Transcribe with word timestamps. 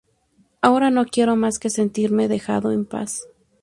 Ahora 0.63 0.89
no 0.89 1.05
quiero 1.05 1.35
más 1.35 1.59
que 1.59 1.69
sentirme 1.69 2.27
dejado 2.27 2.71
en 2.71 2.85
paz". 2.87 3.27